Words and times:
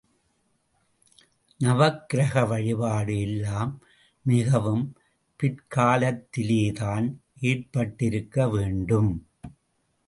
நவக்கிரக 1.59 2.47
வழிபாடு 2.47 3.19
எல்லாம் 3.19 3.73
மிகவும் 4.25 4.95
பிற்காலத்திலேதான் 5.39 7.07
ஏற்பட்டிருக்க 7.41 8.49
வேண்டும். 8.49 9.11